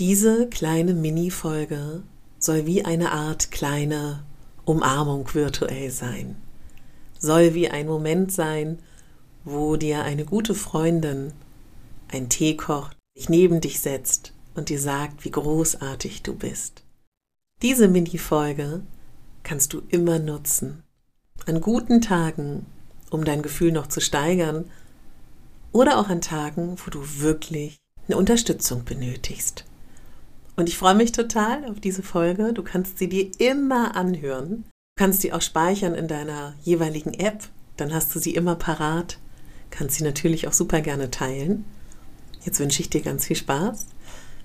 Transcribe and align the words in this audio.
Diese 0.00 0.48
kleine 0.48 0.94
Mini-Folge 0.94 2.02
soll 2.38 2.64
wie 2.64 2.86
eine 2.86 3.12
Art 3.12 3.50
kleine 3.50 4.24
Umarmung 4.64 5.28
virtuell 5.34 5.90
sein. 5.90 6.36
Soll 7.18 7.52
wie 7.52 7.68
ein 7.68 7.86
Moment 7.86 8.32
sein, 8.32 8.78
wo 9.44 9.76
dir 9.76 10.02
eine 10.02 10.24
gute 10.24 10.54
Freundin 10.54 11.34
ein 12.08 12.30
Tee 12.30 12.56
kocht, 12.56 12.96
sich 13.14 13.28
neben 13.28 13.60
dich 13.60 13.80
setzt 13.80 14.32
und 14.54 14.70
dir 14.70 14.80
sagt, 14.80 15.26
wie 15.26 15.32
großartig 15.32 16.22
du 16.22 16.34
bist. 16.34 16.82
Diese 17.60 17.86
Mini-Folge 17.86 18.80
kannst 19.42 19.74
du 19.74 19.82
immer 19.90 20.18
nutzen. 20.18 20.82
An 21.44 21.60
guten 21.60 22.00
Tagen, 22.00 22.64
um 23.10 23.22
dein 23.26 23.42
Gefühl 23.42 23.70
noch 23.70 23.88
zu 23.88 24.00
steigern, 24.00 24.64
oder 25.72 25.98
auch 25.98 26.08
an 26.08 26.22
Tagen, 26.22 26.78
wo 26.82 26.90
du 26.90 27.02
wirklich 27.20 27.76
eine 28.08 28.16
Unterstützung 28.16 28.86
benötigst. 28.86 29.66
Und 30.60 30.68
ich 30.68 30.76
freue 30.76 30.94
mich 30.94 31.12
total 31.12 31.64
auf 31.70 31.80
diese 31.80 32.02
Folge. 32.02 32.52
Du 32.52 32.62
kannst 32.62 32.98
sie 32.98 33.08
dir 33.08 33.30
immer 33.38 33.96
anhören. 33.96 34.64
Du 34.94 35.04
kannst 35.04 35.22
sie 35.22 35.32
auch 35.32 35.40
speichern 35.40 35.94
in 35.94 36.06
deiner 36.06 36.52
jeweiligen 36.62 37.14
App. 37.14 37.48
Dann 37.78 37.94
hast 37.94 38.14
du 38.14 38.18
sie 38.18 38.34
immer 38.34 38.56
parat. 38.56 39.18
Kannst 39.70 39.96
sie 39.96 40.04
natürlich 40.04 40.46
auch 40.48 40.52
super 40.52 40.82
gerne 40.82 41.10
teilen. 41.10 41.64
Jetzt 42.44 42.60
wünsche 42.60 42.82
ich 42.82 42.90
dir 42.90 43.00
ganz 43.00 43.24
viel 43.24 43.36
Spaß 43.36 43.86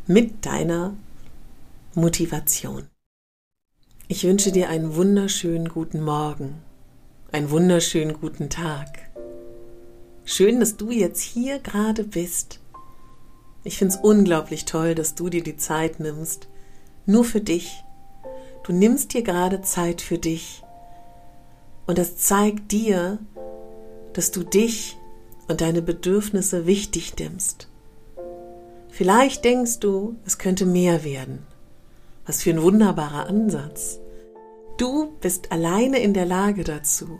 mit 0.07 0.45
deiner 0.45 0.95
Motivation. 1.95 2.87
Ich 4.07 4.23
wünsche 4.23 4.53
dir 4.53 4.69
einen 4.69 4.95
wunderschönen 4.95 5.67
guten 5.67 6.01
Morgen, 6.01 6.53
einen 7.33 7.49
wunderschönen 7.49 8.13
guten 8.13 8.49
Tag. 8.49 8.87
Schön, 10.23 10.61
dass 10.61 10.77
du 10.77 10.91
jetzt 10.91 11.19
hier 11.19 11.59
gerade 11.59 12.05
bist. 12.05 12.61
Ich 13.65 13.79
finde 13.79 13.95
es 13.95 13.99
unglaublich 13.99 14.65
toll, 14.65 14.93
dass 14.93 15.15
du 15.15 15.27
dir 15.27 15.43
die 15.43 15.57
Zeit 15.57 15.99
nimmst, 15.99 16.47
nur 17.07 17.25
für 17.25 17.41
dich. 17.41 17.83
Du 18.63 18.71
nimmst 18.71 19.13
dir 19.13 19.23
gerade 19.23 19.61
Zeit 19.63 20.01
für 20.01 20.19
dich. 20.19 20.63
Und 21.87 21.97
das 21.97 22.15
zeigt 22.17 22.71
dir, 22.71 23.17
dass 24.13 24.29
du 24.29 24.43
dich 24.43 24.97
und 25.47 25.61
deine 25.61 25.81
Bedürfnisse 25.81 26.67
wichtig 26.67 27.15
nimmst. 27.17 27.67
Vielleicht 28.89 29.43
denkst 29.43 29.79
du, 29.79 30.15
es 30.25 30.37
könnte 30.37 30.67
mehr 30.67 31.03
werden. 31.03 31.39
Was 32.27 32.43
für 32.43 32.51
ein 32.51 32.61
wunderbarer 32.61 33.27
Ansatz. 33.27 33.99
Du 34.77 35.13
bist 35.21 35.51
alleine 35.51 35.99
in 35.99 36.13
der 36.13 36.25
Lage 36.27 36.63
dazu. 36.63 37.19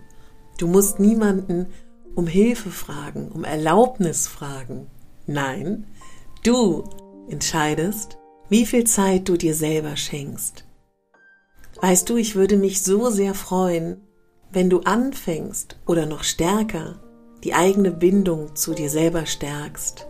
Du 0.60 0.68
musst 0.68 1.00
niemanden 1.00 1.68
um 2.14 2.28
Hilfe 2.28 2.70
fragen, 2.70 3.30
um 3.30 3.44
Erlaubnis 3.44 4.28
fragen. 4.28 4.88
Nein, 5.28 5.86
du 6.46 6.84
entscheidest, 7.28 8.18
wie 8.50 8.66
viel 8.66 8.84
Zeit 8.84 9.28
du 9.28 9.36
dir 9.36 9.56
selber 9.56 9.98
schenkst. 9.98 10.64
Weißt 11.82 12.08
du, 12.10 12.17
ich 12.17 12.36
würde 12.36 12.58
mich 12.58 12.83
so 12.83 13.10
sehr 13.10 13.33
freuen, 13.33 13.98
wenn 14.52 14.70
du 14.70 14.82
anfängst 14.82 15.78
oder 15.88 16.05
noch 16.05 16.23
stärker 16.23 17.00
die 17.44 17.54
eigene 17.54 17.92
Bindung 17.92 18.55
zu 18.55 18.73
dir 18.73 18.89
selber 18.89 19.26
stärkst. 19.26 20.05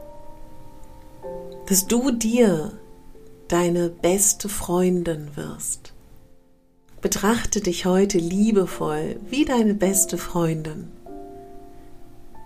Dass 1.68 1.88
du 1.88 2.12
dir 2.12 2.74
deine 3.48 3.90
beste 3.90 4.50
Freundin 4.50 5.30
wirst. 5.36 5.94
Betrachte 7.02 7.62
dich 7.62 7.86
heute 7.86 8.18
liebevoll 8.18 9.20
wie 9.30 9.46
deine 9.46 9.74
beste 9.74 10.18
Freundin. 10.18 10.90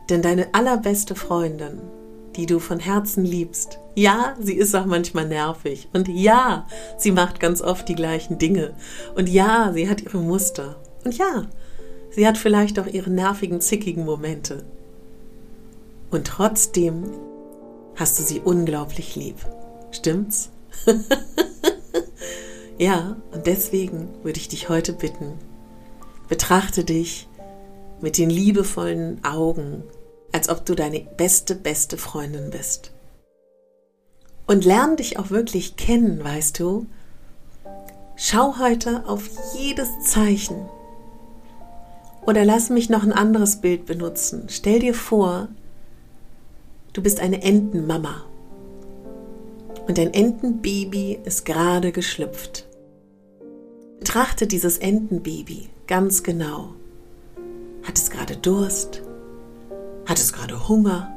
Denn 0.10 0.22
deine 0.22 0.54
allerbeste 0.54 1.16
Freundin, 1.16 1.80
die 2.40 2.46
du 2.46 2.60
von 2.60 2.80
Herzen 2.80 3.26
liebst, 3.26 3.80
ja, 3.96 4.34
sie 4.40 4.54
ist 4.54 4.74
auch 4.74 4.86
manchmal 4.86 5.28
nervig. 5.28 5.90
Und 5.92 6.08
ja, 6.08 6.66
sie 6.98 7.12
macht 7.12 7.42
ganz 7.42 7.62
oft 7.62 7.90
die 7.90 7.96
gleichen 7.96 8.38
Dinge. 8.38 8.76
Und 9.14 9.28
ja, 9.28 9.74
sie 9.74 9.90
hat 9.90 10.02
ihre 10.02 10.20
Muster. 10.20 10.78
Und 11.04 11.18
ja, 11.18 11.48
sie 12.12 12.26
hat 12.26 12.38
vielleicht 12.38 12.80
auch 12.80 12.88
ihre 12.88 13.10
nervigen, 13.10 13.60
zickigen 13.60 14.06
Momente. 14.06 14.64
Und 16.12 16.28
trotzdem 16.28 17.12
hast 17.98 18.18
du 18.20 18.24
sie 18.24 18.40
unglaublich 18.40 19.18
lieb. 19.18 19.36
Stimmt's? 19.92 20.50
ja, 22.78 23.18
und 23.34 23.48
deswegen 23.48 24.08
würde 24.24 24.40
ich 24.40 24.48
dich 24.48 24.70
heute 24.70 24.94
bitten, 24.94 25.34
betrachte 26.30 26.86
dich 26.86 27.28
mit 28.00 28.18
den 28.18 28.30
liebevollen 28.30 29.26
Augen, 29.26 29.84
als 30.32 30.50
ob 30.50 30.66
du 30.66 30.76
deine 30.76 31.02
beste, 31.18 31.56
beste 31.56 31.98
Freundin 31.98 32.52
bist. 32.52 32.92
Und 34.48 34.66
lern 34.66 34.98
dich 34.98 35.20
auch 35.20 35.30
wirklich 35.30 35.76
kennen, 35.76 36.24
weißt 36.24 36.60
du? 36.60 36.88
Schau 38.16 38.60
heute 38.60 39.08
auf 39.08 39.30
jedes 39.58 39.88
Zeichen. 40.02 40.58
Oder 42.26 42.46
lass 42.46 42.70
mich 42.70 42.90
noch 42.90 43.04
ein 43.04 43.14
anderes 43.14 43.62
Bild 43.62 43.86
benutzen. 43.86 44.48
Stell 44.50 44.80
dir 44.80 44.94
vor, 44.94 45.48
du 46.94 47.02
bist 47.02 47.20
eine 47.20 47.42
Entenmama 47.42 48.26
und 49.88 49.98
dein 49.98 50.14
Entenbaby 50.14 51.20
ist 51.26 51.46
gerade 51.46 51.92
geschlüpft. 51.92 52.68
Betrachte 54.00 54.46
dieses 54.48 54.78
Entenbaby 54.78 55.70
ganz 55.88 56.22
genau. 56.22 56.74
Hat 57.84 57.98
es 57.98 58.12
gerade 58.12 58.38
Durst? 58.38 59.02
Hat 60.10 60.18
es 60.18 60.34
gerade 60.34 60.68
Hunger? 60.68 61.14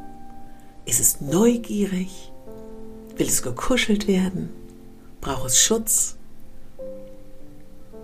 Ist 0.84 1.00
es 1.00 1.22
neugierig? 1.22 2.30
Will 3.16 3.26
es 3.26 3.42
gekuschelt 3.42 4.06
werden? 4.06 4.50
Braucht 5.22 5.46
es 5.46 5.58
Schutz? 5.58 6.16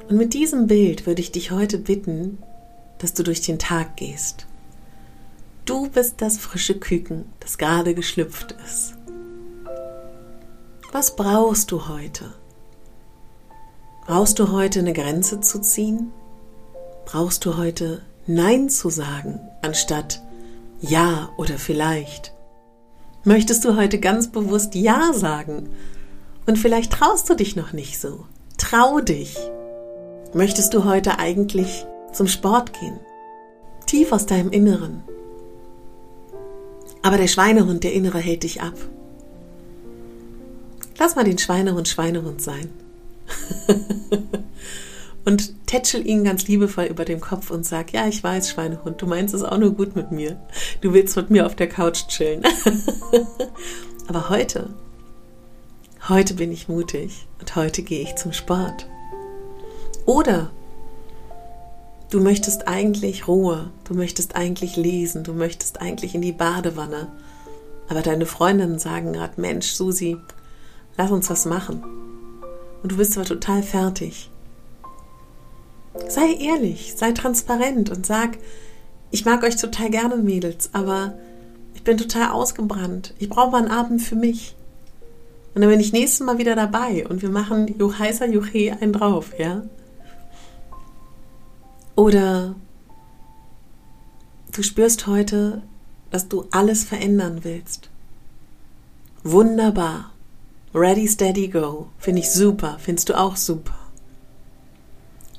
Und 0.08 0.16
mit 0.16 0.32
diesem 0.32 0.66
Bild 0.66 1.04
würde 1.04 1.20
ich 1.20 1.30
dich 1.30 1.50
heute 1.50 1.76
bitten, 1.76 2.38
dass 3.00 3.12
du 3.12 3.22
durch 3.22 3.42
den 3.42 3.58
Tag 3.58 3.98
gehst. 3.98 4.46
Du 5.66 5.90
bist 5.90 6.22
das 6.22 6.38
frische 6.38 6.78
Küken, 6.78 7.26
das 7.40 7.58
gerade 7.58 7.94
geschlüpft 7.94 8.56
ist. 8.64 8.94
Was 10.90 11.16
brauchst 11.16 11.70
du 11.70 11.86
heute? 11.88 12.32
Brauchst 14.06 14.38
du 14.38 14.52
heute 14.52 14.78
eine 14.78 14.94
Grenze 14.94 15.42
zu 15.42 15.60
ziehen? 15.60 16.12
Brauchst 17.04 17.44
du 17.44 17.58
heute 17.58 18.00
Nein 18.26 18.70
zu 18.70 18.88
sagen, 18.88 19.38
anstatt 19.60 20.22
Ja 20.80 21.30
oder 21.36 21.58
vielleicht? 21.58 22.32
Möchtest 23.24 23.64
du 23.64 23.76
heute 23.76 23.98
ganz 23.98 24.28
bewusst 24.28 24.74
Ja 24.74 25.12
sagen? 25.12 25.68
Und 26.46 26.56
vielleicht 26.56 26.92
traust 26.92 27.28
du 27.28 27.34
dich 27.34 27.56
noch 27.56 27.72
nicht 27.72 28.00
so. 28.00 28.26
Trau 28.56 29.00
dich. 29.00 29.36
Möchtest 30.34 30.74
du 30.74 30.84
heute 30.84 31.18
eigentlich 31.18 31.86
zum 32.12 32.28
Sport 32.28 32.78
gehen? 32.78 32.98
Tief 33.86 34.12
aus 34.12 34.26
deinem 34.26 34.50
Inneren. 34.50 35.02
Aber 37.02 37.16
der 37.16 37.28
Schweinehund, 37.28 37.84
der 37.84 37.92
Innere, 37.92 38.18
hält 38.18 38.42
dich 38.42 38.62
ab. 38.62 38.74
Lass 40.98 41.16
mal 41.16 41.24
den 41.24 41.38
Schweinehund 41.38 41.88
Schweinehund 41.88 42.42
sein. 42.42 42.70
und 45.24 45.54
tätschel 45.68 46.06
ihn 46.06 46.24
ganz 46.24 46.48
liebevoll 46.48 46.86
über 46.86 47.04
dem 47.04 47.20
Kopf 47.20 47.50
und 47.50 47.64
sag, 47.64 47.92
ja, 47.92 48.08
ich 48.08 48.24
weiß, 48.24 48.50
Schweinehund, 48.50 49.00
du 49.00 49.06
meinst 49.06 49.34
es 49.34 49.44
auch 49.44 49.58
nur 49.58 49.74
gut 49.74 49.94
mit 49.94 50.10
mir. 50.10 50.40
Du 50.80 50.92
willst 50.92 51.14
mit 51.16 51.30
mir 51.30 51.46
auf 51.46 51.54
der 51.54 51.68
Couch 51.68 52.08
chillen. 52.08 52.42
Aber 54.08 54.30
heute, 54.30 54.70
heute 56.08 56.34
bin 56.34 56.50
ich 56.50 56.68
mutig 56.68 57.28
und 57.38 57.54
heute 57.54 57.82
gehe 57.82 58.02
ich 58.02 58.16
zum 58.16 58.32
Sport. 58.32 58.88
Oder 60.06 60.50
du 62.10 62.20
möchtest 62.20 62.66
eigentlich 62.66 63.28
Ruhe, 63.28 63.70
du 63.84 63.94
möchtest 63.94 64.36
eigentlich 64.36 64.76
lesen, 64.76 65.22
du 65.22 65.34
möchtest 65.34 65.82
eigentlich 65.82 66.14
in 66.14 66.22
die 66.22 66.32
Badewanne. 66.32 67.08
Aber 67.88 68.00
deine 68.00 68.24
Freundinnen 68.24 68.78
sagen 68.78 69.12
gerade, 69.12 69.38
Mensch, 69.38 69.72
Susi, 69.72 70.16
lass 70.96 71.10
uns 71.10 71.28
was 71.28 71.44
machen. 71.44 71.84
Und 72.82 72.92
du 72.92 72.96
bist 72.96 73.18
aber 73.18 73.26
total 73.26 73.62
fertig. 73.62 74.30
Sei 76.06 76.34
ehrlich, 76.34 76.94
sei 76.96 77.12
transparent 77.12 77.90
und 77.90 78.06
sag, 78.06 78.38
ich 79.10 79.24
mag 79.24 79.42
euch 79.42 79.56
total 79.56 79.90
gerne, 79.90 80.16
Mädels, 80.16 80.70
aber 80.72 81.14
ich 81.74 81.82
bin 81.82 81.98
total 81.98 82.30
ausgebrannt. 82.30 83.14
Ich 83.18 83.28
brauche 83.28 83.50
mal 83.50 83.62
einen 83.62 83.70
Abend 83.70 84.02
für 84.02 84.16
mich. 84.16 84.54
Und 85.54 85.62
dann 85.62 85.70
bin 85.70 85.80
ich 85.80 85.92
nächstes 85.92 86.24
Mal 86.24 86.38
wieder 86.38 86.54
dabei 86.54 87.06
und 87.08 87.22
wir 87.22 87.30
machen 87.30 87.78
Juchheiser 87.78 88.26
Juche 88.26 88.76
ein 88.80 88.92
drauf, 88.92 89.32
ja? 89.38 89.62
Oder 91.96 92.54
du 94.52 94.62
spürst 94.62 95.06
heute, 95.06 95.62
dass 96.10 96.28
du 96.28 96.46
alles 96.50 96.84
verändern 96.84 97.40
willst. 97.42 97.90
Wunderbar. 99.24 100.12
Ready, 100.74 101.08
steady, 101.08 101.48
go. 101.48 101.88
Finde 101.98 102.20
ich 102.20 102.30
super. 102.30 102.76
Findest 102.78 103.08
du 103.08 103.18
auch 103.18 103.36
super. 103.36 103.77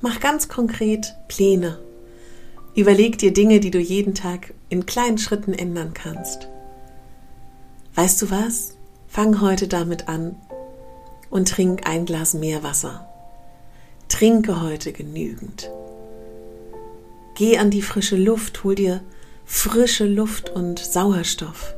Mach 0.01 0.21
ganz 0.21 0.47
konkret 0.47 1.15
Pläne. 1.27 1.79
Überleg 2.73 3.17
dir 3.17 3.33
Dinge, 3.33 3.59
die 3.59 3.71
du 3.71 3.79
jeden 3.79 4.15
Tag 4.15 4.53
in 4.69 4.85
kleinen 4.85 5.17
Schritten 5.17 5.53
ändern 5.53 5.93
kannst. 5.93 6.47
Weißt 7.95 8.21
du 8.21 8.31
was? 8.31 8.75
Fang 9.07 9.41
heute 9.41 9.67
damit 9.67 10.07
an 10.07 10.37
und 11.29 11.49
trink 11.49 11.85
ein 11.85 12.05
Glas 12.05 12.33
Meerwasser. 12.33 13.09
Trinke 14.07 14.61
heute 14.61 14.93
genügend. 14.93 15.69
Geh 17.35 17.57
an 17.57 17.69
die 17.69 17.81
frische 17.81 18.15
Luft, 18.15 18.63
hol 18.63 18.75
dir 18.75 19.01
frische 19.45 20.05
Luft 20.05 20.49
und 20.49 20.79
Sauerstoff. 20.79 21.73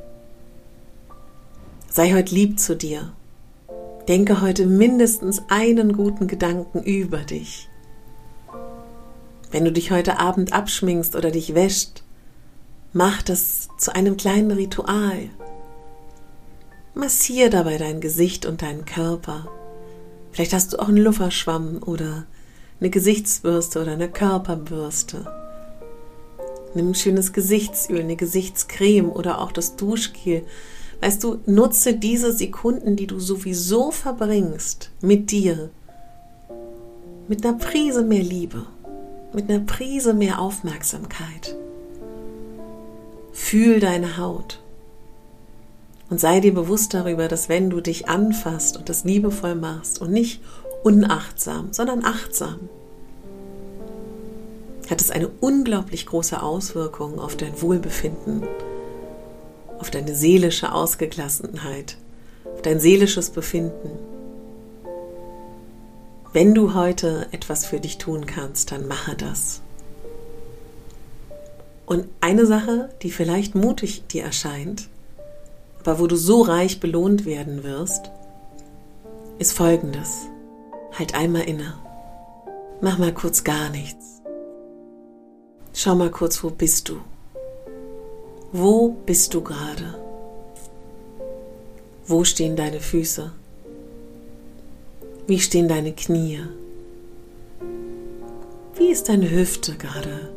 Sei 1.90 2.14
heute 2.14 2.36
lieb 2.36 2.60
zu 2.60 2.76
dir. 2.76 3.14
Denke 4.08 4.42
heute 4.42 4.68
mindestens 4.68 5.42
einen 5.50 5.94
guten 5.94 6.28
Gedanken 6.28 6.84
über 6.84 7.20
dich. 7.20 7.71
Wenn 9.51 9.65
du 9.65 9.71
dich 9.74 9.92
heute 9.92 10.18
Abend 10.18 10.53
abschminkst 10.53 11.13
oder 11.15 11.30
dich 11.30 11.53
wäscht, 11.53 12.03
mach 12.94 13.21
das 13.21 13.68
zu 13.77 13.94
einem 13.94 14.15
kleinen 14.15 14.51
Ritual. 14.51 15.30
Massier 16.94 17.50
dabei 17.50 17.77
dein 17.77 18.00
Gesicht 18.00 18.45
und 18.45 18.62
deinen 18.62 18.86
Körper. 18.86 19.50
Vielleicht 20.31 20.53
hast 20.53 20.71
du 20.71 20.80
auch 20.80 20.88
einen 20.88 20.98
Lufferschwamm 20.98 21.81
oder 21.86 22.25
eine 22.80 22.89
Gesichtsbürste 22.89 23.81
oder 23.81 23.92
eine 23.92 24.09
Körperbürste. 24.09 25.25
Nimm 26.74 26.92
ein 26.92 26.95
schönes 26.95 27.33
Gesichtsöl, 27.33 28.00
eine 28.00 28.15
Gesichtscreme 28.15 29.09
oder 29.09 29.42
auch 29.42 29.51
das 29.51 29.75
Duschgel. 29.75 30.45
Weißt 31.01 31.21
du, 31.21 31.39
nutze 31.45 31.95
diese 31.95 32.31
Sekunden, 32.31 32.95
die 32.95 33.07
du 33.07 33.19
sowieso 33.19 33.92
verbringst, 33.92 34.92
mit 35.01 35.31
dir. 35.31 35.71
Mit 37.27 37.45
einer 37.45 37.57
Prise 37.57 38.03
mehr 38.03 38.24
Liebe 38.24 38.65
mit 39.33 39.50
einer 39.50 39.62
Prise 39.62 40.13
mehr 40.13 40.39
Aufmerksamkeit. 40.39 41.56
Fühl 43.31 43.80
deine 43.80 44.18
Haut 44.18 44.60
und 46.10 46.19
sei 46.19 46.42
dir 46.42 46.54
bewusst 46.54 46.94
darüber, 46.94 47.30
dass 47.30 47.48
wenn 47.48 47.69
du 47.69 47.80
dich 47.80 48.10
anfasst 48.10 48.75
und 48.78 48.89
das 48.89 49.06
liebevoll 49.06 49.56
machst 49.56 50.01
und 50.01 50.12
nicht 50.12 50.42
unachtsam, 50.83 51.69
sondern 51.72 52.04
achtsam, 52.04 52.69
hat 54.89 55.00
es 55.00 55.10
eine 55.10 55.30
unglaublich 55.39 56.06
große 56.06 56.42
Auswirkung 56.44 57.18
auf 57.18 57.38
dein 57.38 57.62
Wohlbefinden, 57.62 58.44
auf 59.80 59.89
deine 59.89 60.13
seelische 60.13 60.74
Ausgeglassenheit, 60.74 61.95
auf 62.54 62.62
dein 62.62 62.81
seelisches 62.81 63.30
Befinden. 63.30 64.11
Wenn 66.33 66.54
du 66.56 66.74
heute 66.74 67.28
etwas 67.31 67.66
für 67.66 67.81
dich 67.81 67.98
tun 67.98 68.25
kannst, 68.25 68.72
dann 68.72 68.88
mache 68.88 69.16
das. 69.16 69.60
Und 71.86 72.07
eine 72.22 72.45
Sache, 72.45 72.89
die 73.01 73.12
vielleicht 73.12 73.54
mutig 73.54 74.07
dir 74.07 74.24
erscheint, 74.24 74.88
aber 75.81 76.00
wo 76.00 76.07
du 76.07 76.16
so 76.16 76.42
reich 76.42 76.80
belohnt 76.80 77.25
werden 77.25 77.66
wirst, 77.66 78.12
ist 79.39 79.51
folgendes. 79.51 80.28
Halt 80.98 81.16
einmal 81.16 81.42
inne. 81.42 81.74
Mach 82.80 82.98
mal 82.98 83.13
kurz 83.13 83.44
gar 83.44 83.69
nichts. 83.69 84.22
Schau 85.74 85.95
mal 85.95 86.12
kurz, 86.12 86.42
wo 86.45 86.50
bist 86.50 86.88
du? 86.88 87.01
Wo 88.54 88.89
bist 89.06 89.34
du 89.34 89.42
gerade? 89.42 89.95
Wo 92.07 92.24
stehen 92.24 92.56
deine 92.56 92.80
Füße? 92.80 93.34
Wie 95.31 95.39
stehen 95.39 95.69
deine 95.69 95.94
Knie? 95.94 96.42
Wie 98.75 98.92
ist 98.92 99.07
deine 99.07 99.31
Hüfte 99.31 99.78
gerade 99.78 100.30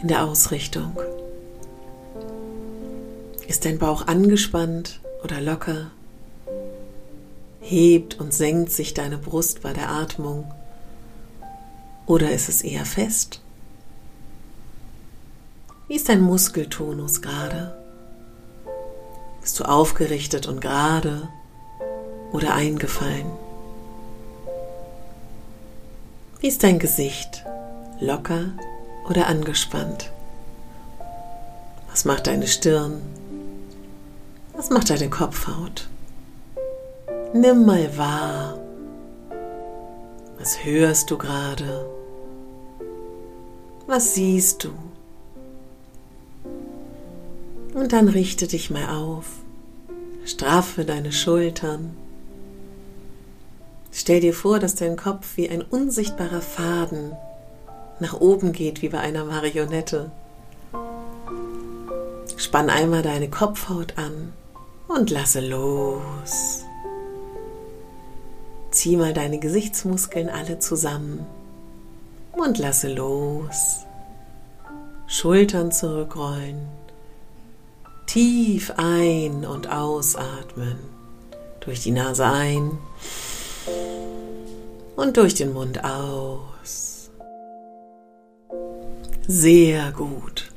in 0.00 0.06
der 0.06 0.22
Ausrichtung? 0.22 0.96
Ist 3.48 3.64
dein 3.64 3.80
Bauch 3.80 4.06
angespannt 4.06 5.00
oder 5.24 5.40
locker? 5.40 5.90
Hebt 7.60 8.20
und 8.20 8.32
senkt 8.32 8.70
sich 8.70 8.94
deine 8.94 9.18
Brust 9.18 9.60
bei 9.60 9.72
der 9.72 9.90
Atmung? 9.90 10.48
Oder 12.06 12.30
ist 12.30 12.48
es 12.48 12.62
eher 12.62 12.84
fest? 12.84 13.40
Wie 15.88 15.96
ist 15.96 16.08
dein 16.08 16.20
Muskeltonus 16.20 17.22
gerade? 17.22 17.76
Bist 19.40 19.58
du 19.58 19.64
aufgerichtet 19.64 20.46
und 20.46 20.60
gerade? 20.60 21.28
oder 22.32 22.54
eingefallen? 22.54 23.26
Wie 26.40 26.46
ist 26.46 26.62
dein 26.62 26.78
Gesicht? 26.78 27.44
Locker 27.98 28.52
oder 29.10 29.26
angespannt? 29.26 30.12
Was 31.90 32.04
macht 32.04 32.28
deine 32.28 32.46
Stirn? 32.46 33.02
Was 34.54 34.70
macht 34.70 34.90
deine 34.90 35.10
Kopfhaut? 35.10 35.88
Nimm 37.34 37.66
mal 37.66 37.96
wahr. 37.98 38.56
Was 40.38 40.64
hörst 40.64 41.10
du 41.10 41.18
gerade? 41.18 41.90
Was 43.88 44.14
siehst 44.14 44.62
du? 44.62 44.70
Und 47.74 47.92
dann 47.92 48.08
richte 48.08 48.46
dich 48.46 48.70
mal 48.70 48.96
auf. 48.96 49.26
Straffe 50.24 50.84
deine 50.84 51.10
Schultern. 51.10 51.96
Stell 54.00 54.20
dir 54.20 54.32
vor, 54.32 54.60
dass 54.60 54.76
dein 54.76 54.96
Kopf 54.96 55.36
wie 55.36 55.50
ein 55.50 55.60
unsichtbarer 55.60 56.40
Faden 56.40 57.16
nach 57.98 58.20
oben 58.20 58.52
geht, 58.52 58.80
wie 58.80 58.90
bei 58.90 59.00
einer 59.00 59.24
Marionette. 59.24 60.12
Spann 62.36 62.70
einmal 62.70 63.02
deine 63.02 63.28
Kopfhaut 63.28 63.98
an 63.98 64.32
und 64.86 65.10
lasse 65.10 65.40
los. 65.40 66.62
Zieh 68.70 68.96
mal 68.96 69.12
deine 69.12 69.40
Gesichtsmuskeln 69.40 70.28
alle 70.28 70.60
zusammen 70.60 71.26
und 72.30 72.56
lasse 72.56 72.94
los. 72.94 73.80
Schultern 75.08 75.72
zurückrollen. 75.72 76.68
Tief 78.06 78.74
ein- 78.76 79.44
und 79.44 79.68
ausatmen. 79.68 80.78
Durch 81.58 81.82
die 81.82 81.90
Nase 81.90 82.26
ein 82.26 82.78
und 84.98 85.16
durch 85.16 85.34
den 85.34 85.52
Mund 85.52 85.84
aus. 85.84 87.10
Sehr 89.28 89.92
gut. 89.92 90.50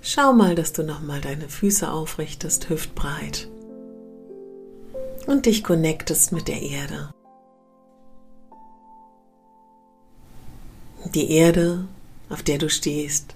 Schau 0.00 0.32
mal, 0.32 0.54
dass 0.54 0.72
du 0.72 0.82
nochmal 0.82 1.20
deine 1.20 1.50
Füße 1.50 1.90
aufrichtest, 1.90 2.70
hüftbreit. 2.70 3.46
Und 5.26 5.44
dich 5.44 5.62
connectest 5.62 6.32
mit 6.32 6.48
der 6.48 6.62
Erde. 6.62 7.10
Die 11.12 11.30
Erde, 11.30 11.84
auf 12.30 12.42
der 12.42 12.56
du 12.56 12.70
stehst. 12.70 13.34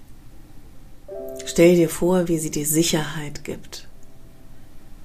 Stell 1.45 1.75
dir 1.75 1.89
vor, 1.89 2.27
wie 2.27 2.39
sie 2.39 2.49
dir 2.49 2.65
Sicherheit 2.65 3.43
gibt, 3.43 3.87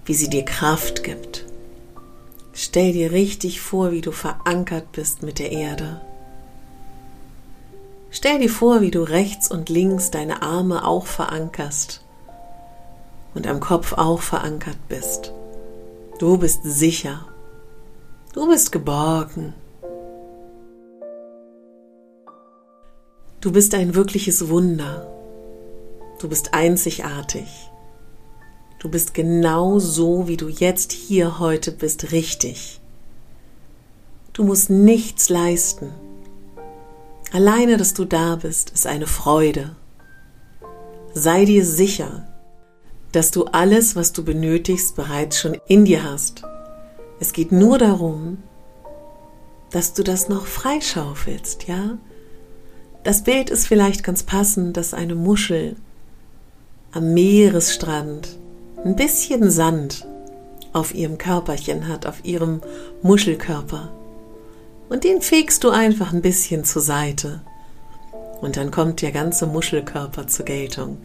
wie 0.07 0.15
sie 0.15 0.31
dir 0.31 0.47
Kraft 0.47 1.05
gibt. 1.05 1.48
Stell 2.61 2.93
dir 2.93 3.13
richtig 3.13 3.61
vor, 3.61 3.93
wie 3.93 4.01
du 4.01 4.11
verankert 4.11 4.91
bist 4.91 5.23
mit 5.23 5.39
der 5.39 5.53
Erde. 5.53 6.01
Stell 8.11 8.41
dir 8.41 8.51
vor, 8.51 8.81
wie 8.81 8.91
du 8.91 9.05
rechts 9.05 9.49
und 9.49 9.69
links 9.69 10.11
deine 10.11 10.43
Arme 10.43 10.85
auch 10.85 11.07
verankerst 11.07 12.03
und 13.35 13.47
am 13.47 13.61
Kopf 13.61 13.93
auch 13.93 14.23
verankert 14.23 14.89
bist. 14.89 15.33
Du 16.19 16.37
bist 16.37 16.63
sicher. 16.65 17.29
Du 18.33 18.49
bist 18.49 18.73
geborgen. 18.73 19.55
Du 23.41 23.53
bist 23.53 23.73
ein 23.73 23.95
wirkliches 23.95 24.49
Wunder. 24.49 25.07
Du 26.19 26.29
bist 26.29 26.55
einzigartig. 26.55 27.71
Du 28.79 28.89
bist 28.89 29.13
genau 29.13 29.81
so, 29.81 30.29
wie 30.29 30.37
du 30.37 30.49
jetzt 30.49 30.93
hier 30.93 31.41
heute 31.41 31.73
bist, 31.73 32.13
richtig. 32.13 32.81
Du 34.33 34.45
musst 34.45 34.71
nichts 34.71 35.29
leisten. 35.29 35.91
Alleine, 37.33 37.77
dass 37.77 37.93
du 37.93 38.05
da 38.05 38.37
bist, 38.37 38.71
ist 38.71 38.87
eine 38.87 39.09
Freude. 39.09 39.75
Sei 41.13 41.45
dir 41.45 41.65
sicher, 41.65 42.29
dass 43.11 43.33
du 43.33 43.47
alles, 43.47 43.97
was 43.97 44.13
du 44.13 44.25
benötigst, 44.25 44.95
bereits 44.95 45.41
schon 45.41 45.57
in 45.67 45.85
dir 45.85 46.05
hast. 46.05 46.43
Es 47.19 47.33
geht 47.33 47.51
nur 47.51 47.79
darum, 47.79 48.39
dass 49.73 49.93
du 49.93 50.05
das 50.05 50.29
noch 50.29 50.47
freischaufelst, 50.47 51.67
ja? 51.67 51.99
Das 53.03 53.25
Bild 53.25 53.51
ist 53.51 53.67
vielleicht 53.67 54.05
ganz 54.05 54.23
passend, 54.23 54.77
dass 54.77 54.95
eine 54.95 55.17
Muschel 55.17 55.75
am 56.93 57.13
Meeresstrand 57.13 58.39
ein 58.85 58.97
bisschen 58.97 59.51
Sand 59.51 60.07
auf 60.73 60.95
ihrem 60.95 61.19
Körperchen 61.19 61.89
hat, 61.89 62.07
auf 62.07 62.25
ihrem 62.25 62.61
Muschelkörper. 63.03 63.91
Und 64.89 65.05
den 65.05 65.21
fegst 65.21 65.65
du 65.65 65.71
einfach 65.71 66.13
ein 66.13 66.23
bisschen 66.23 66.65
zur 66.65 66.83
Seite. 66.83 67.41
Und 68.41 68.57
dann 68.57 68.71
kommt 68.71 69.03
der 69.03 69.13
ganze 69.13 69.47
Muschelkörper 69.47 70.29
zur 70.29 70.45
Geltung. 70.45 70.99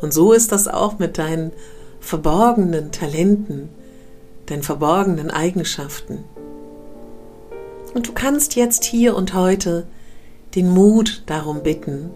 Und 0.00 0.14
so 0.14 0.32
ist 0.32 0.52
das 0.52 0.68
auch 0.68 0.98
mit 0.98 1.18
deinen 1.18 1.52
verborgenen 1.98 2.92
Talenten, 2.92 3.68
deinen 4.46 4.62
verborgenen 4.62 5.30
Eigenschaften. 5.30 6.24
Und 7.94 8.08
du 8.08 8.12
kannst 8.12 8.54
jetzt 8.54 8.84
hier 8.84 9.16
und 9.16 9.34
heute 9.34 9.86
den 10.54 10.70
Mut 10.70 11.22
darum 11.26 11.62
bitten, 11.62 12.10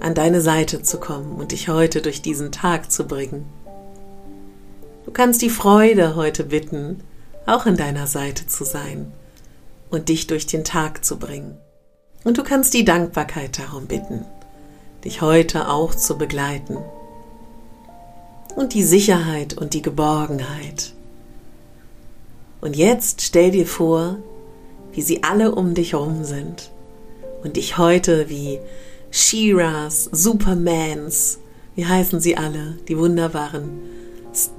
an 0.00 0.14
deine 0.14 0.40
Seite 0.40 0.82
zu 0.82 0.98
kommen 0.98 1.36
und 1.36 1.52
dich 1.52 1.68
heute 1.68 2.02
durch 2.02 2.22
diesen 2.22 2.52
Tag 2.52 2.90
zu 2.90 3.06
bringen. 3.06 3.46
Du 5.04 5.10
kannst 5.10 5.42
die 5.42 5.50
Freude 5.50 6.16
heute 6.16 6.44
bitten, 6.44 7.02
auch 7.46 7.66
an 7.66 7.76
deiner 7.76 8.06
Seite 8.06 8.46
zu 8.46 8.64
sein 8.64 9.12
und 9.90 10.08
dich 10.08 10.26
durch 10.26 10.46
den 10.46 10.64
Tag 10.64 11.04
zu 11.04 11.18
bringen. 11.18 11.56
Und 12.24 12.38
du 12.38 12.42
kannst 12.42 12.72
die 12.74 12.84
Dankbarkeit 12.84 13.58
darum 13.58 13.86
bitten, 13.86 14.24
dich 15.04 15.20
heute 15.20 15.68
auch 15.68 15.94
zu 15.94 16.16
begleiten. 16.16 16.78
Und 18.56 18.72
die 18.72 18.82
Sicherheit 18.82 19.54
und 19.54 19.74
die 19.74 19.82
Geborgenheit. 19.82 20.94
Und 22.60 22.76
jetzt 22.76 23.20
stell 23.20 23.50
dir 23.50 23.66
vor, 23.66 24.16
wie 24.92 25.02
sie 25.02 25.22
alle 25.22 25.54
um 25.54 25.74
dich 25.74 25.92
herum 25.92 26.24
sind 26.24 26.70
und 27.42 27.56
dich 27.56 27.76
heute 27.76 28.30
wie 28.30 28.58
Shiras, 29.16 30.08
Supermans, 30.10 31.38
wie 31.76 31.86
heißen 31.86 32.18
sie 32.18 32.36
alle, 32.36 32.78
die 32.88 32.98
wunderbaren, 32.98 33.78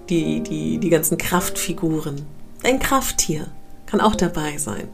die, 0.07 0.39
die, 0.39 0.77
die 0.77 0.89
ganzen 0.89 1.17
Kraftfiguren. 1.17 2.21
Ein 2.63 2.79
Krafttier 2.79 3.47
kann 3.85 3.99
auch 3.99 4.15
dabei 4.15 4.57
sein. 4.57 4.87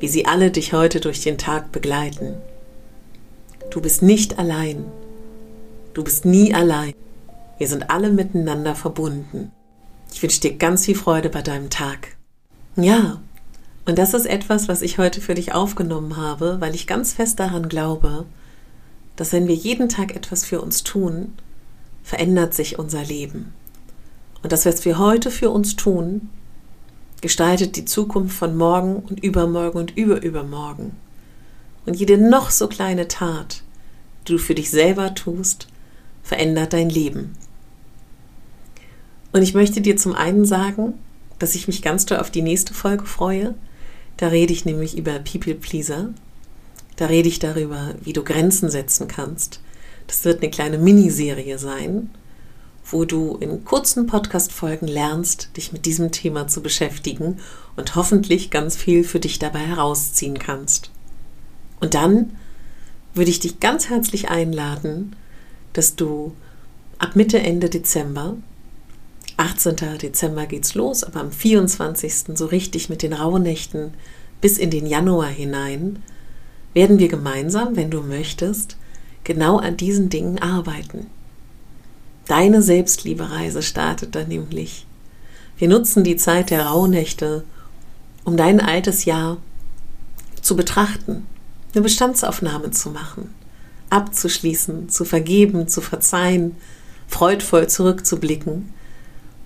Wie 0.00 0.08
sie 0.08 0.26
alle 0.26 0.50
dich 0.50 0.74
heute 0.74 1.00
durch 1.00 1.22
den 1.22 1.38
Tag 1.38 1.72
begleiten. 1.72 2.34
Du 3.70 3.80
bist 3.80 4.02
nicht 4.02 4.38
allein. 4.38 4.84
Du 5.94 6.04
bist 6.04 6.26
nie 6.26 6.52
allein. 6.52 6.92
Wir 7.56 7.68
sind 7.68 7.88
alle 7.88 8.10
miteinander 8.10 8.74
verbunden. 8.74 9.50
Ich 10.12 10.22
wünsche 10.22 10.42
dir 10.42 10.58
ganz 10.58 10.84
viel 10.84 10.94
Freude 10.94 11.30
bei 11.30 11.40
deinem 11.40 11.70
Tag. 11.70 12.18
Ja, 12.76 13.22
und 13.86 13.96
das 13.96 14.12
ist 14.12 14.26
etwas, 14.26 14.68
was 14.68 14.82
ich 14.82 14.98
heute 14.98 15.22
für 15.22 15.34
dich 15.34 15.54
aufgenommen 15.54 16.18
habe, 16.18 16.58
weil 16.60 16.74
ich 16.74 16.86
ganz 16.86 17.14
fest 17.14 17.40
daran 17.40 17.70
glaube, 17.70 18.26
dass 19.22 19.32
wenn 19.32 19.46
wir 19.46 19.54
jeden 19.54 19.88
Tag 19.88 20.16
etwas 20.16 20.44
für 20.44 20.60
uns 20.60 20.82
tun, 20.82 21.34
verändert 22.02 22.54
sich 22.54 22.80
unser 22.80 23.04
Leben. 23.04 23.54
Und 24.42 24.50
das, 24.50 24.66
was 24.66 24.84
wir 24.84 24.98
heute 24.98 25.30
für 25.30 25.50
uns 25.50 25.76
tun, 25.76 26.28
gestaltet 27.20 27.76
die 27.76 27.84
Zukunft 27.84 28.36
von 28.36 28.56
morgen 28.56 28.96
und 28.96 29.22
übermorgen 29.22 29.78
und 29.78 29.96
überübermorgen. 29.96 30.96
Und 31.86 31.94
jede 31.94 32.18
noch 32.18 32.50
so 32.50 32.66
kleine 32.66 33.06
Tat, 33.06 33.62
die 34.26 34.32
du 34.32 34.38
für 34.38 34.56
dich 34.56 34.72
selber 34.72 35.14
tust, 35.14 35.68
verändert 36.24 36.72
dein 36.72 36.90
Leben. 36.90 37.34
Und 39.30 39.42
ich 39.42 39.54
möchte 39.54 39.82
dir 39.82 39.96
zum 39.96 40.16
einen 40.16 40.44
sagen, 40.44 40.94
dass 41.38 41.54
ich 41.54 41.68
mich 41.68 41.80
ganz 41.80 42.06
doll 42.06 42.18
auf 42.18 42.32
die 42.32 42.42
nächste 42.42 42.74
Folge 42.74 43.06
freue. 43.06 43.54
Da 44.16 44.26
rede 44.26 44.52
ich 44.52 44.64
nämlich 44.64 44.98
über 44.98 45.20
People 45.20 45.54
Pleaser 45.54 46.12
da 47.02 47.08
rede 47.08 47.28
ich 47.28 47.40
darüber, 47.40 47.96
wie 48.00 48.12
du 48.12 48.22
Grenzen 48.22 48.70
setzen 48.70 49.08
kannst. 49.08 49.58
Das 50.06 50.24
wird 50.24 50.40
eine 50.40 50.52
kleine 50.52 50.78
Miniserie 50.78 51.58
sein, 51.58 52.10
wo 52.88 53.04
du 53.04 53.38
in 53.40 53.64
kurzen 53.64 54.06
Podcast-Folgen 54.06 54.86
lernst, 54.86 55.48
dich 55.56 55.72
mit 55.72 55.84
diesem 55.84 56.12
Thema 56.12 56.46
zu 56.46 56.62
beschäftigen 56.62 57.40
und 57.74 57.96
hoffentlich 57.96 58.52
ganz 58.52 58.76
viel 58.76 59.02
für 59.02 59.18
dich 59.18 59.40
dabei 59.40 59.58
herausziehen 59.58 60.38
kannst. 60.38 60.92
Und 61.80 61.94
dann 61.94 62.36
würde 63.14 63.32
ich 63.32 63.40
dich 63.40 63.58
ganz 63.58 63.88
herzlich 63.88 64.28
einladen, 64.28 65.16
dass 65.72 65.96
du 65.96 66.36
ab 66.98 67.16
Mitte, 67.16 67.40
Ende 67.40 67.68
Dezember, 67.68 68.36
18. 69.38 69.98
Dezember 70.00 70.46
geht's 70.46 70.76
los, 70.76 71.02
aber 71.02 71.18
am 71.18 71.32
24. 71.32 72.36
so 72.36 72.46
richtig 72.46 72.88
mit 72.88 73.02
den 73.02 73.12
Rauhnächten 73.12 73.92
bis 74.40 74.56
in 74.56 74.70
den 74.70 74.86
Januar 74.86 75.30
hinein, 75.30 76.00
werden 76.74 76.98
wir 76.98 77.08
gemeinsam, 77.08 77.76
wenn 77.76 77.90
du 77.90 78.02
möchtest, 78.02 78.76
genau 79.24 79.58
an 79.58 79.76
diesen 79.76 80.08
Dingen 80.08 80.38
arbeiten. 80.38 81.06
Deine 82.26 82.62
Selbstliebereise 82.62 83.62
startet 83.62 84.14
dann 84.14 84.28
nämlich. 84.28 84.86
Wir 85.58 85.68
nutzen 85.68 86.04
die 86.04 86.16
Zeit 86.16 86.50
der 86.50 86.66
Rauhnächte, 86.66 87.44
um 88.24 88.36
dein 88.36 88.60
altes 88.60 89.04
Jahr 89.04 89.38
zu 90.40 90.56
betrachten, 90.56 91.26
eine 91.74 91.82
Bestandsaufnahme 91.82 92.70
zu 92.70 92.90
machen, 92.90 93.34
abzuschließen, 93.90 94.88
zu 94.88 95.04
vergeben, 95.04 95.68
zu 95.68 95.80
verzeihen, 95.80 96.56
freudvoll 97.06 97.68
zurückzublicken 97.68 98.72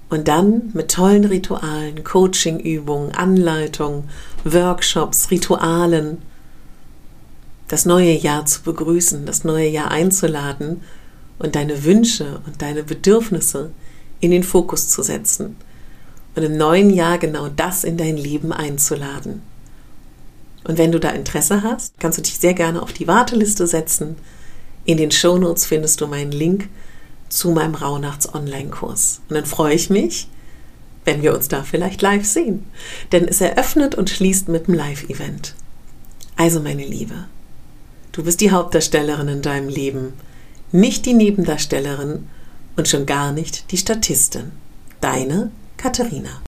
und 0.09 0.29
dann 0.29 0.71
mit 0.73 0.91
tollen 0.91 1.25
Ritualen, 1.25 2.05
Coachingübungen, 2.05 3.13
Anleitungen, 3.13 4.05
Workshops, 4.45 5.31
Ritualen, 5.31 6.19
das 7.69 7.85
neue 7.85 8.13
Jahr 8.13 8.47
zu 8.47 8.63
begrüßen, 8.63 9.27
das 9.27 9.45
neue 9.45 9.69
Jahr 9.69 9.91
einzuladen 9.91 10.83
und 11.39 11.57
deine 11.57 11.85
Wünsche 11.85 12.41
und 12.47 12.63
deine 12.63 12.83
Bedürfnisse 12.83 13.71
in 14.21 14.31
den 14.31 14.43
Fokus 14.43 14.89
zu 14.89 15.03
setzen 15.03 15.57
und 16.35 16.43
im 16.43 16.57
neuen 16.57 16.91
Jahr 16.91 17.19
genau 17.19 17.49
das 17.49 17.83
in 17.83 17.97
dein 17.97 18.17
Leben 18.17 18.53
einzuladen. 18.53 19.43
Und 20.65 20.79
wenn 20.79 20.93
du 20.93 21.01
da 21.01 21.11
Interesse 21.11 21.63
hast, 21.63 21.99
kannst 21.99 22.19
du 22.19 22.23
dich 22.23 22.39
sehr 22.39 22.55
gerne 22.55 22.83
auf 22.83 22.93
die 22.93 23.07
Warteliste 23.07 23.67
setzen. 23.67 24.17
In 24.85 24.99
den 24.99 25.11
Shownotes 25.11 25.65
findest 25.65 26.01
du 26.01 26.07
meinen 26.07 26.33
Link 26.33 26.69
zu 27.29 27.51
meinem 27.51 27.75
Rauhnachts-Online-Kurs. 27.75 29.21
Und 29.29 29.35
dann 29.35 29.47
freue 29.47 29.75
ich 29.75 29.91
mich, 29.91 30.29
wenn 31.05 31.23
wir 31.23 31.35
uns 31.35 31.49
da 31.49 31.63
vielleicht 31.63 32.03
live 32.03 32.27
sehen. 32.27 32.67
Denn 33.13 33.27
es 33.27 33.41
eröffnet 33.41 33.95
und 33.95 34.11
schließt 34.11 34.49
mit 34.49 34.69
einem 34.69 34.77
Live-Event. 34.77 35.55
Also 36.37 36.61
meine 36.61 36.85
Liebe, 36.85 37.27
Du 38.17 38.25
bist 38.25 38.41
die 38.41 38.51
Hauptdarstellerin 38.51 39.29
in 39.29 39.43
deinem 39.43 39.69
Leben, 39.69 40.15
nicht 40.73 41.05
die 41.05 41.13
Nebendarstellerin 41.13 42.27
und 42.75 42.89
schon 42.89 43.05
gar 43.05 43.31
nicht 43.31 43.71
die 43.73 43.77
Statistin. 43.77 44.53
Deine 45.03 45.51
Katharina. 45.77 46.46